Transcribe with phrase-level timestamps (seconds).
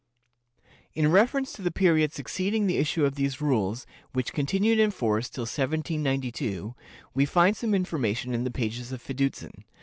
[0.95, 5.29] In reference to the period succeeding the issue of these rules, which continued in force
[5.29, 6.73] till 1792,
[7.13, 9.63] we find some information in the pages of Fiducin.